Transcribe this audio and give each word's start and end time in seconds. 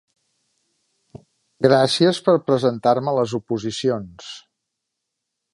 Gràcies 1.67 2.21
per 2.29 2.37
presentar-me 2.49 3.15
a 3.15 3.17
les 3.21 3.39
oposicions. 3.41 4.35